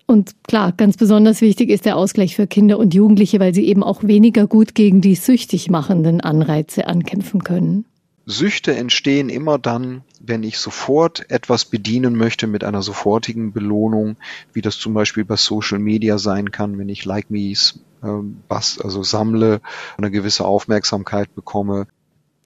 Und 0.06 0.36
klar, 0.44 0.74
ganz 0.74 0.98
besonders 0.98 1.40
wichtig 1.40 1.70
ist 1.70 1.86
der 1.86 1.96
Ausgleich 1.96 2.36
für 2.36 2.46
Kinder 2.46 2.78
und 2.78 2.94
Jugendliche, 2.94 3.40
weil 3.40 3.54
sie 3.54 3.66
eben 3.66 3.82
auch 3.82 4.04
weniger 4.04 4.46
gut 4.46 4.76
gegen 4.76 5.00
die 5.00 5.16
süchtig 5.16 5.70
machenden 5.70 6.20
Anreize 6.20 6.88
ankämpfen 6.88 7.44
können. 7.44 7.86
Süchte 8.26 8.76
entstehen 8.76 9.30
immer 9.30 9.58
dann, 9.58 10.04
wenn 10.20 10.44
ich 10.44 10.58
sofort 10.58 11.30
etwas 11.30 11.66
bedienen 11.66 12.16
möchte 12.16 12.48
mit 12.48 12.64
einer 12.64 12.82
sofortigen 12.82 13.52
Belohnung, 13.52 14.18
wie 14.54 14.62
das 14.62 14.78
zum 14.78 14.94
Beispiel 14.94 15.26
bei 15.26 15.38
Social 15.38 15.80
Media 15.80 16.18
sein 16.18 16.52
kann, 16.52 16.78
wenn 16.78 16.90
ich 16.90 17.06
Like 17.06 17.32
Me's 17.32 17.80
äh, 18.04 18.08
also 18.50 19.04
sammle, 19.04 19.62
eine 19.98 20.12
gewisse 20.12 20.46
Aufmerksamkeit 20.46 21.34
bekomme. 21.36 21.88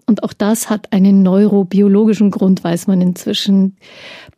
Und 0.07 0.23
auch 0.23 0.33
das 0.33 0.69
hat 0.69 0.93
einen 0.93 1.23
neurobiologischen 1.23 2.29
Grund, 2.29 2.63
weiß 2.63 2.87
man 2.87 3.01
inzwischen. 3.01 3.75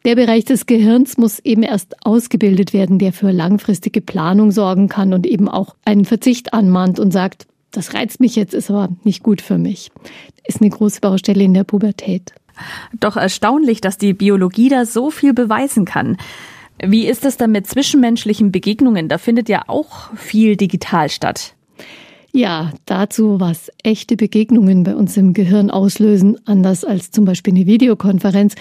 Der 0.06 0.16
Bereich 0.16 0.46
des 0.46 0.66
Gehirns 0.66 1.18
muss 1.18 1.40
eben 1.40 1.64
erst 1.64 2.06
ausgebildet 2.06 2.72
werden, 2.72 3.00
der 3.00 3.12
für 3.12 3.32
langfristige 3.32 4.00
Planung 4.00 4.52
sorgen 4.52 4.88
kann 4.88 5.14
und 5.14 5.28
eben 5.28 5.50
auch 5.50 5.76
einen 5.84 6.06
Verzicht 6.06 6.54
anmahnt 6.54 7.00
und 7.00 7.12
sagt, 7.12 7.48
das 7.72 7.94
reizt 7.94 8.22
mich 8.22 8.36
jetzt, 8.38 8.54
ist 8.54 8.70
aber 8.70 8.90
nicht 9.04 9.24
gut 9.24 9.42
für 9.42 9.58
mich. 9.58 9.92
Ist 10.46 10.62
eine 10.62 10.70
große 10.70 11.02
Baustelle 11.02 11.44
in 11.44 11.54
der 11.54 11.66
Pubertät. 11.66 12.34
Doch 13.00 13.18
erstaunlich, 13.18 13.82
dass 13.82 13.98
die 13.98 14.14
Biologie 14.14 14.70
da 14.70 14.86
so 14.86 15.12
viel 15.12 15.34
beweisen 15.34 15.84
kann. 15.84 16.18
Wie 16.82 17.08
ist 17.08 17.26
es 17.26 17.38
dann 17.38 17.52
mit 17.52 17.68
zwischenmenschlichen 17.68 18.52
Begegnungen? 18.52 19.10
Da 19.10 19.18
findet 19.18 19.50
ja 19.50 19.64
auch 19.68 20.14
viel 20.16 20.56
digital 20.56 21.10
statt. 21.10 21.57
Ja, 22.38 22.70
dazu, 22.86 23.40
was 23.40 23.72
echte 23.82 24.16
Begegnungen 24.16 24.84
bei 24.84 24.96
uns 24.96 25.18
im 25.18 25.34
Gehirn 25.34 25.72
auslösen, 25.72 26.38
anders 26.46 26.86
als 26.86 27.10
zum 27.10 27.26
Beispiel 27.26 27.56
eine 27.56 27.66
Videokonferenz, 27.66 28.54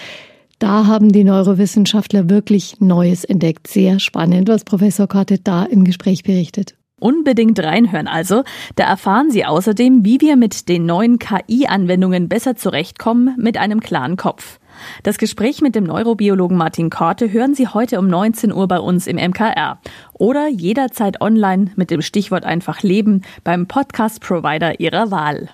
da 0.57 0.87
haben 0.87 1.11
die 1.11 1.23
Neurowissenschaftler 1.23 2.27
wirklich 2.27 2.77
Neues 2.79 3.23
entdeckt. 3.23 3.67
Sehr 3.67 3.99
spannend, 3.99 4.49
was 4.49 4.63
Professor 4.63 5.05
Korte 5.05 5.37
da 5.37 5.63
im 5.63 5.83
Gespräch 5.83 6.23
berichtet. 6.23 6.73
Unbedingt 6.99 7.59
reinhören 7.59 8.07
also. 8.07 8.43
Da 8.75 8.85
erfahren 8.85 9.29
Sie 9.29 9.45
außerdem, 9.45 10.03
wie 10.03 10.21
wir 10.21 10.37
mit 10.37 10.67
den 10.69 10.87
neuen 10.87 11.19
KI-Anwendungen 11.19 12.29
besser 12.29 12.55
zurechtkommen 12.55 13.35
mit 13.37 13.59
einem 13.59 13.79
klaren 13.79 14.17
Kopf. 14.17 14.57
Das 15.03 15.17
Gespräch 15.17 15.61
mit 15.61 15.75
dem 15.75 15.83
Neurobiologen 15.83 16.57
Martin 16.57 16.89
Korte 16.89 17.31
hören 17.31 17.55
Sie 17.55 17.67
heute 17.67 17.99
um 17.99 18.07
19 18.07 18.51
Uhr 18.51 18.67
bei 18.67 18.79
uns 18.79 19.07
im 19.07 19.17
MKR 19.17 19.79
oder 20.13 20.47
jederzeit 20.47 21.21
online 21.21 21.71
mit 21.75 21.91
dem 21.91 22.01
Stichwort 22.01 22.45
einfach 22.45 22.83
leben 22.83 23.21
beim 23.43 23.67
Podcast-Provider 23.67 24.79
Ihrer 24.79 25.11
Wahl. 25.11 25.49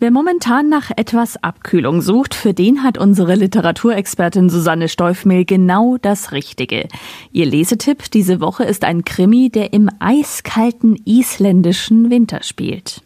Wer 0.00 0.12
momentan 0.12 0.68
nach 0.68 0.92
etwas 0.94 1.42
Abkühlung 1.42 2.02
sucht, 2.02 2.32
für 2.32 2.54
den 2.54 2.84
hat 2.84 2.98
unsere 2.98 3.34
Literaturexpertin 3.34 4.48
Susanne 4.48 4.88
Steufmehl 4.88 5.44
genau 5.44 5.96
das 6.00 6.30
Richtige. 6.30 6.86
Ihr 7.32 7.46
Lesetipp 7.46 8.08
diese 8.12 8.40
Woche 8.40 8.62
ist 8.62 8.84
ein 8.84 9.04
Krimi, 9.04 9.50
der 9.50 9.72
im 9.72 9.90
eiskalten 9.98 10.94
isländischen 11.04 12.10
Winter 12.10 12.44
spielt. 12.44 13.02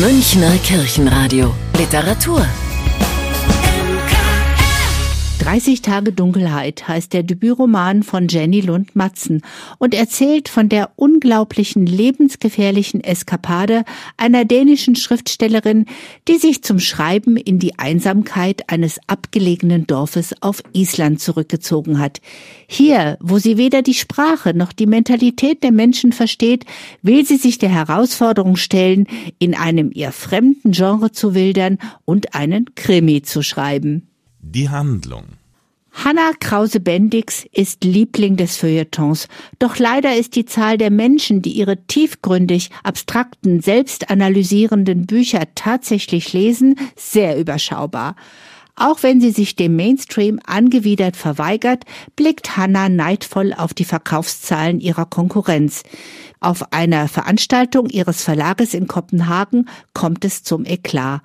Münchner 0.00 0.56
Kirchenradio. 0.64 1.54
Literatur 1.78 2.46
30 5.42 5.82
Tage 5.82 6.12
Dunkelheit 6.12 6.86
heißt 6.86 7.12
der 7.12 7.24
Debütroman 7.24 8.04
von 8.04 8.28
Jenny 8.28 8.60
Lund-Matzen 8.60 9.42
und 9.78 9.92
erzählt 9.92 10.48
von 10.48 10.68
der 10.68 10.92
unglaublichen 10.94 11.84
lebensgefährlichen 11.84 13.02
Eskapade 13.02 13.82
einer 14.16 14.44
dänischen 14.44 14.94
Schriftstellerin, 14.94 15.86
die 16.28 16.36
sich 16.36 16.62
zum 16.62 16.78
Schreiben 16.78 17.36
in 17.36 17.58
die 17.58 17.76
Einsamkeit 17.76 18.70
eines 18.70 19.00
abgelegenen 19.08 19.88
Dorfes 19.88 20.32
auf 20.42 20.62
Island 20.74 21.20
zurückgezogen 21.20 21.98
hat. 21.98 22.20
Hier, 22.68 23.18
wo 23.20 23.38
sie 23.38 23.56
weder 23.56 23.82
die 23.82 23.94
Sprache 23.94 24.54
noch 24.54 24.72
die 24.72 24.86
Mentalität 24.86 25.64
der 25.64 25.72
Menschen 25.72 26.12
versteht, 26.12 26.66
will 27.02 27.26
sie 27.26 27.36
sich 27.36 27.58
der 27.58 27.70
Herausforderung 27.70 28.54
stellen, 28.54 29.08
in 29.40 29.56
einem 29.56 29.90
ihr 29.92 30.12
fremden 30.12 30.70
Genre 30.70 31.10
zu 31.10 31.34
wildern 31.34 31.78
und 32.04 32.36
einen 32.36 32.76
Krimi 32.76 33.22
zu 33.22 33.42
schreiben. 33.42 34.06
Die 34.44 34.68
Handlung. 34.68 35.24
Hanna 35.92 36.32
Krause-Bendix 36.40 37.46
ist 37.52 37.84
Liebling 37.84 38.36
des 38.36 38.56
Feuilletons, 38.56 39.28
doch 39.60 39.78
leider 39.78 40.16
ist 40.16 40.34
die 40.34 40.44
Zahl 40.44 40.78
der 40.78 40.90
Menschen, 40.90 41.42
die 41.42 41.52
ihre 41.52 41.86
tiefgründig, 41.86 42.70
abstrakten, 42.82 43.60
selbstanalysierenden 43.60 45.06
Bücher 45.06 45.44
tatsächlich 45.54 46.32
lesen, 46.32 46.74
sehr 46.96 47.38
überschaubar. 47.38 48.16
Auch 48.74 49.02
wenn 49.02 49.20
sie 49.20 49.32
sich 49.32 49.54
dem 49.54 49.76
Mainstream 49.76 50.40
angewidert 50.46 51.16
verweigert, 51.16 51.84
blickt 52.16 52.56
Hannah 52.56 52.88
neidvoll 52.88 53.52
auf 53.52 53.74
die 53.74 53.84
Verkaufszahlen 53.84 54.80
ihrer 54.80 55.04
Konkurrenz. 55.04 55.82
Auf 56.40 56.72
einer 56.72 57.06
Veranstaltung 57.06 57.88
ihres 57.88 58.24
Verlages 58.24 58.74
in 58.74 58.88
Kopenhagen 58.88 59.68
kommt 59.92 60.24
es 60.24 60.42
zum 60.42 60.64
Eklat. 60.64 61.20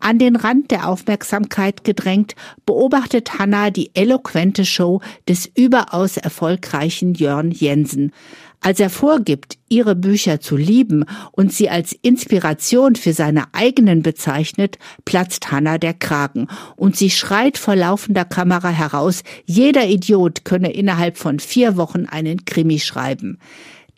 An 0.00 0.18
den 0.18 0.36
Rand 0.36 0.70
der 0.70 0.88
Aufmerksamkeit 0.88 1.84
gedrängt, 1.84 2.34
beobachtet 2.66 3.38
Hannah 3.38 3.70
die 3.70 3.90
eloquente 3.94 4.64
Show 4.64 5.00
des 5.28 5.46
überaus 5.46 6.16
erfolgreichen 6.16 7.14
Jörn 7.14 7.50
Jensen. 7.50 8.12
Als 8.60 8.80
er 8.80 8.90
vorgibt, 8.90 9.56
ihre 9.68 9.94
Bücher 9.94 10.40
zu 10.40 10.56
lieben 10.56 11.04
und 11.30 11.52
sie 11.52 11.70
als 11.70 11.92
Inspiration 12.02 12.96
für 12.96 13.12
seine 13.12 13.44
eigenen 13.52 14.02
bezeichnet, 14.02 14.78
platzt 15.04 15.52
Hannah 15.52 15.78
der 15.78 15.94
Kragen 15.94 16.48
und 16.76 16.96
sie 16.96 17.10
schreit 17.10 17.56
vor 17.56 17.76
laufender 17.76 18.24
Kamera 18.24 18.70
heraus, 18.70 19.22
jeder 19.46 19.86
Idiot 19.86 20.44
könne 20.44 20.72
innerhalb 20.72 21.18
von 21.18 21.38
vier 21.38 21.76
Wochen 21.76 22.06
einen 22.06 22.44
Krimi 22.44 22.80
schreiben. 22.80 23.38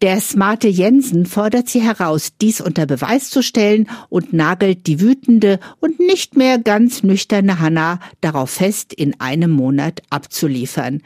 Der 0.03 0.19
smarte 0.23 0.69
Jensen 0.69 1.27
fordert 1.27 1.69
sie 1.69 1.83
heraus, 1.83 2.33
dies 2.41 2.63
unter 2.63 2.87
Beweis 2.87 3.29
zu 3.29 3.43
stellen 3.43 3.87
und 4.09 4.33
nagelt 4.33 4.87
die 4.87 5.01
wütende 5.01 5.61
und 5.79 6.01
nicht 6.01 6.37
mehr 6.37 6.59
ganz 6.59 7.03
nüchterne 7.03 7.61
Hanna 7.61 8.01
darauf 8.23 8.51
fest, 8.51 8.95
in 8.95 9.21
einem 9.21 9.51
Monat 9.51 10.01
abzuliefern. 10.09 11.03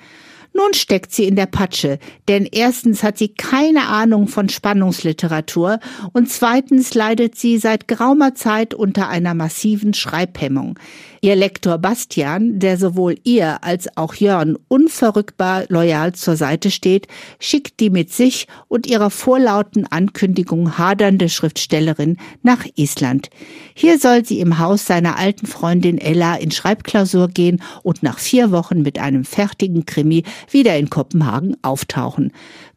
Nun 0.57 0.73
steckt 0.73 1.13
sie 1.13 1.25
in 1.25 1.35
der 1.35 1.47
Patsche, 1.47 1.99
denn 2.29 2.47
erstens 2.47 3.03
hat 3.03 3.19
sie 3.19 3.29
keine 3.29 3.89
Ahnung 3.89 4.29
von 4.29 4.49
Spannungsliteratur 4.49 5.81
und 6.13 6.31
zweitens 6.31 6.95
leidet 6.95 7.35
sie 7.35 7.59
seit 7.59 7.89
geraumer 7.89 8.37
Zeit 8.37 8.73
unter 8.73 9.09
einer 9.09 9.35
massiven 9.35 9.95
Schreibhemmung. 9.95 10.79
Ihr 11.25 11.37
Lektor 11.37 11.79
Bastian, 11.79 12.59
der 12.59 12.77
sowohl 12.77 13.15
ihr 13.25 13.65
als 13.65 13.97
auch 13.97 14.15
Jörn 14.15 14.59
unverrückbar 14.69 15.65
loyal 15.69 16.13
zur 16.13 16.37
Seite 16.37 16.71
steht, 16.71 17.07
schickt 17.41 17.81
die 17.81 17.89
mit 17.89 18.13
sich 18.13 18.47
und 18.69 18.87
ihrer 18.87 19.09
vorlauten 19.09 19.87
Ankündigung 19.87 20.77
hadernde 20.77 21.31
Schriftstellerin 21.31 22.19
nach 22.43 22.67
Island. 22.75 23.31
Hier 23.73 23.99
soll 23.99 24.27
sie 24.27 24.41
im 24.41 24.59
Haus 24.59 24.85
seiner 24.85 25.17
alten 25.17 25.47
Freundin 25.47 25.97
Ella 25.97 26.35
in 26.35 26.51
Schreibklausur 26.51 27.29
gehen 27.29 27.63
und 27.83 28.03
nach 28.03 28.19
vier 28.19 28.51
Wochen 28.51 28.83
mit 28.83 28.99
einem 28.99 29.25
fertigen 29.25 29.87
Krimi 29.87 30.25
wieder 30.51 30.77
in 30.77 30.91
Kopenhagen 30.91 31.57
auftauchen. 31.63 32.33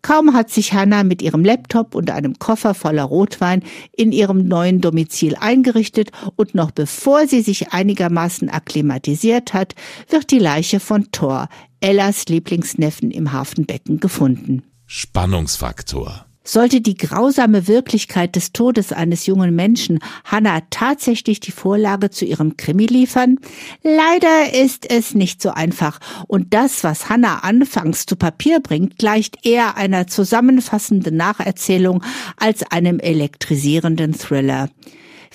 Kaum 0.07 0.33
hat 0.33 0.49
sich 0.49 0.71
Hannah 0.71 1.03
mit 1.03 1.21
ihrem 1.21 1.43
Laptop 1.43 1.93
und 1.93 2.11
einem 2.11 2.39
Koffer 2.39 2.73
voller 2.73 3.03
Rotwein 3.03 3.61
in 3.91 4.13
ihrem 4.13 4.47
neuen 4.47 4.79
Domizil 4.79 5.35
eingerichtet 5.35 6.11
und 6.37 6.55
noch 6.55 6.71
bevor 6.71 7.27
sie 7.27 7.41
sich 7.41 7.73
einigermaßen 7.73 8.49
akklimatisiert 8.49 9.53
hat, 9.53 9.75
wird 10.07 10.31
die 10.31 10.39
Leiche 10.39 10.79
von 10.79 11.11
Thor, 11.11 11.49
Ellas 11.81 12.27
Lieblingsneffen 12.29 13.11
im 13.11 13.33
Hafenbecken 13.33 13.99
gefunden. 13.99 14.63
Spannungsfaktor. 14.85 16.26
Sollte 16.49 16.79
die 16.79 16.95
grausame 16.95 17.67
Wirklichkeit 17.67 18.37
des 18.37 18.53
Todes 18.53 18.93
eines 18.93 19.25
jungen 19.25 19.53
Menschen 19.53 19.99
Hannah 20.23 20.61
tatsächlich 20.69 21.41
die 21.41 21.51
Vorlage 21.51 22.09
zu 22.09 22.23
ihrem 22.23 22.55
Krimi 22.55 22.85
liefern? 22.85 23.37
Leider 23.83 24.53
ist 24.53 24.89
es 24.89 25.13
nicht 25.13 25.41
so 25.41 25.49
einfach. 25.49 25.99
Und 26.25 26.53
das, 26.53 26.85
was 26.85 27.09
Hannah 27.09 27.39
anfangs 27.39 28.05
zu 28.05 28.15
Papier 28.15 28.61
bringt, 28.61 28.97
gleicht 28.97 29.45
eher 29.45 29.75
einer 29.75 30.07
zusammenfassenden 30.07 31.17
Nacherzählung 31.17 32.01
als 32.37 32.63
einem 32.71 32.99
elektrisierenden 32.99 34.13
Thriller. 34.13 34.69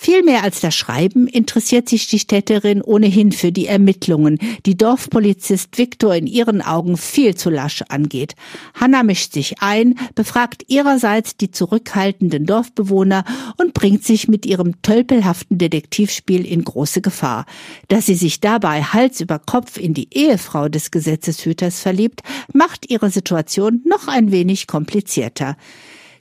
Viel 0.05 0.25
mehr 0.25 0.43
als 0.43 0.59
das 0.59 0.75
Schreiben 0.75 1.29
interessiert 1.29 1.89
sich 1.89 2.09
die 2.09 2.19
Städterin 2.19 2.83
ohnehin 2.83 3.31
für 3.31 3.53
die 3.53 3.69
Ermittlungen, 3.69 4.41
die 4.67 4.77
Dorfpolizist 4.77 5.79
Viktor 5.79 6.13
in 6.17 6.27
ihren 6.27 6.61
Augen 6.61 6.97
viel 6.97 7.37
zu 7.37 7.51
lasch 7.51 7.83
angeht. 7.83 8.35
Hanna 8.75 9.05
mischt 9.05 9.33
sich 9.33 9.63
ein, 9.63 9.95
befragt 10.17 10.65
ihrerseits 10.67 11.37
die 11.37 11.53
zurückhaltenden 11.53 12.47
Dorfbewohner 12.47 13.25
und 13.59 13.75
bringt 13.75 14.03
sich 14.03 14.27
mit 14.27 14.45
ihrem 14.45 14.83
tölpelhaften 14.83 15.59
Detektivspiel 15.59 16.45
in 16.47 16.65
große 16.65 17.01
Gefahr. 17.01 17.47
Dass 17.87 18.07
sie 18.07 18.17
sich 18.17 18.41
dabei 18.41 18.83
Hals 18.83 19.21
über 19.21 19.39
Kopf 19.39 19.77
in 19.77 19.95
die 19.95 20.09
Ehefrau 20.13 20.69
des 20.69 20.91
Gesetzeshüters 20.91 21.79
verliebt, 21.79 22.23
macht 22.53 22.91
ihre 22.91 23.11
Situation 23.11 23.83
noch 23.85 24.09
ein 24.09 24.33
wenig 24.33 24.67
komplizierter. 24.67 25.57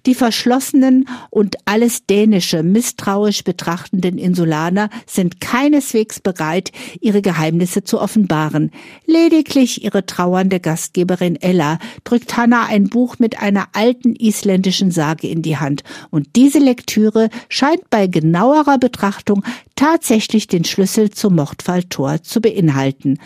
Die 0.06 0.16
verschlossenen 0.16 1.08
und 1.30 1.58
alles 1.66 2.06
Dänische 2.08 2.64
misstrauisch 2.64 3.44
betrachtenden 3.44 4.18
Insulaner 4.18 4.90
sind 5.06 5.40
keineswegs 5.40 6.20
bereit, 6.20 6.72
ihre 7.02 7.22
Geheimnisse 7.22 7.84
zu 7.84 8.00
offenbaren. 8.00 8.72
Lediglich 9.06 9.84
ihre 9.84 10.06
trauernde 10.06 10.60
Gastgeberin 10.60 11.36
Ella 11.36 11.78
drückt 12.04 12.36
Hannah 12.36 12.66
ein 12.66 12.90
Buch 12.90 13.20
mit 13.20 13.40
einer 13.40 13.68
alten 13.74 14.16
isländischen 14.16 14.90
Sage 14.90 15.28
in 15.28 15.44
die 15.44 15.58
Hand. 15.58 15.84
Und 16.10 16.36
diese 16.36 16.60
Lektüre 16.60 17.30
scheint 17.48 17.90
bei 17.92 18.08
genauerer 18.08 18.80
Betrachtung 18.80 19.44
tatsächlich 19.76 20.48
den 20.48 20.64
Schlüssel 20.64 21.12
zum 21.12 21.36
Mordfall 21.36 21.84
Thor 21.84 22.24
zu 22.24 22.42
beinhalten. 22.42 23.20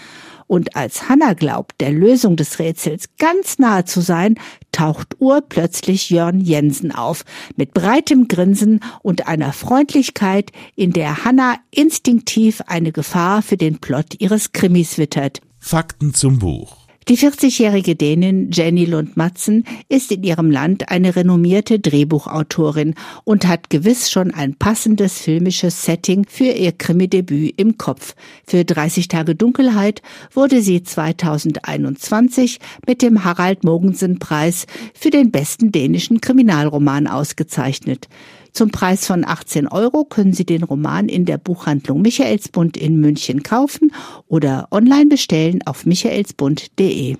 Und 0.47 0.75
als 0.75 1.09
Hannah 1.09 1.33
glaubt, 1.33 1.73
der 1.79 1.91
Lösung 1.91 2.35
des 2.35 2.59
Rätsels 2.59 3.05
ganz 3.17 3.57
nahe 3.57 3.85
zu 3.85 4.01
sein, 4.01 4.35
taucht 4.71 5.15
urplötzlich 5.19 6.09
Jörn 6.09 6.39
Jensen 6.39 6.91
auf, 6.91 7.25
mit 7.55 7.73
breitem 7.73 8.27
Grinsen 8.27 8.81
und 9.01 9.27
einer 9.27 9.53
Freundlichkeit, 9.53 10.51
in 10.75 10.91
der 10.91 11.25
Hannah 11.25 11.57
instinktiv 11.71 12.61
eine 12.67 12.91
Gefahr 12.91 13.41
für 13.41 13.57
den 13.57 13.79
Plot 13.79 14.19
ihres 14.19 14.51
Krimis 14.51 14.97
wittert. 14.97 15.41
Fakten 15.59 16.13
zum 16.13 16.39
Buch. 16.39 16.84
Die 17.07 17.19
40-jährige 17.19 17.95
Dänin 17.95 18.49
Jenny 18.51 18.85
Lund-Matzen 18.85 19.63
ist 19.89 20.11
in 20.11 20.23
ihrem 20.23 20.49
Land 20.49 20.89
eine 20.89 21.15
renommierte 21.15 21.79
Drehbuchautorin 21.79 22.95
und 23.23 23.45
hat 23.45 23.69
gewiss 23.69 24.09
schon 24.09 24.31
ein 24.31 24.55
passendes 24.55 25.19
filmisches 25.19 25.83
Setting 25.83 26.25
für 26.27 26.45
ihr 26.45 26.71
Krimi-Debüt 26.71 27.53
im 27.61 27.77
Kopf. 27.77 28.15
Für 28.47 28.65
30 28.65 29.07
Tage 29.07 29.35
Dunkelheit 29.35 30.01
wurde 30.33 30.63
sie 30.63 30.81
2021 30.81 32.57
mit 32.87 33.03
dem 33.03 33.23
Harald 33.23 33.63
Mogensen-Preis 33.63 34.65
für 34.95 35.11
den 35.11 35.29
besten 35.29 35.71
dänischen 35.71 36.21
Kriminalroman 36.21 37.05
ausgezeichnet. 37.05 38.07
Zum 38.55 38.71
Preis 38.71 39.05
von 39.05 39.25
18 39.25 39.67
Euro 39.67 40.05
können 40.05 40.31
Sie 40.31 40.45
den 40.45 40.63
Roman 40.63 41.09
in 41.09 41.25
der 41.25 41.37
Buchhandlung 41.37 42.01
Michaelsbund 42.01 42.77
in 42.77 43.01
München 43.01 43.43
kaufen 43.43 43.91
oder 44.27 44.69
online 44.71 45.07
bestellen 45.07 45.59
auf 45.65 45.85
michaelsbund.de. 45.85 47.17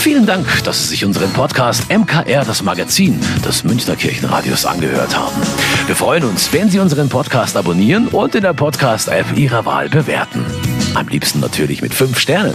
Vielen 0.00 0.26
Dank, 0.26 0.64
dass 0.64 0.82
Sie 0.82 0.88
sich 0.88 1.04
unseren 1.04 1.30
Podcast 1.30 1.88
MKR, 1.88 2.44
das 2.44 2.64
Magazin 2.64 3.20
des 3.46 3.62
Münchner 3.62 3.94
Kirchenradios, 3.94 4.66
angehört 4.66 5.16
haben. 5.16 5.40
Wir 5.86 5.94
freuen 5.94 6.24
uns, 6.24 6.52
wenn 6.52 6.68
Sie 6.68 6.80
unseren 6.80 7.08
Podcast 7.08 7.56
abonnieren 7.56 8.08
und 8.08 8.34
in 8.34 8.42
der 8.42 8.54
Podcast-App 8.54 9.36
Ihrer 9.36 9.66
Wahl 9.66 9.88
bewerten. 9.88 10.44
Am 10.94 11.06
liebsten 11.06 11.38
natürlich 11.38 11.80
mit 11.80 11.94
fünf 11.94 12.18
Sternen. 12.18 12.54